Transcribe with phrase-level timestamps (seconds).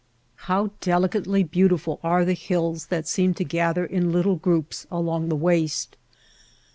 [0.49, 5.35] How delicately beautiful are the hills that seem to gather in little groups along the
[5.35, 5.95] waste!